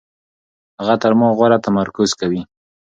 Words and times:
هغه 0.79 0.95
تر 1.03 1.11
ما 1.19 1.27
غوره 1.37 1.57
تمرکز 1.65 2.09
کوي. 2.19 2.41